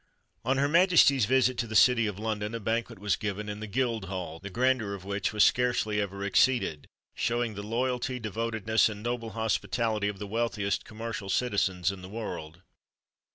On 0.43 0.57
her 0.57 0.67
Majesty's 0.67 1.25
visit 1.25 1.59
to 1.59 1.67
the 1.67 1.75
city 1.75 2.07
of 2.07 2.17
London 2.17 2.55
a 2.55 2.59
banquet 2.59 2.97
was 2.97 3.15
given 3.15 3.47
in 3.47 3.59
the 3.59 3.67
Guildhall, 3.67 4.39
the 4.39 4.49
grandeur 4.49 4.95
of 4.95 5.05
which 5.05 5.31
was 5.31 5.43
scarcely 5.43 6.01
ever 6.01 6.23
exceeded, 6.23 6.87
showing 7.13 7.53
the 7.53 7.61
loyalty, 7.61 8.17
devotedness, 8.19 8.89
and 8.89 9.03
noble 9.03 9.33
hospitality 9.33 10.07
of 10.07 10.17
the 10.17 10.25
wealthiest 10.25 10.85
commercial 10.85 11.29
citizens 11.29 11.91
in 11.91 12.01
the 12.01 12.09
world. 12.09 12.63